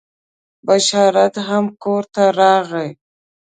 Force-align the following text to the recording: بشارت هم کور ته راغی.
بشارت 0.67 1.33
هم 1.47 1.65
کور 1.83 2.03
ته 2.13 2.23
راغی. 2.39 2.89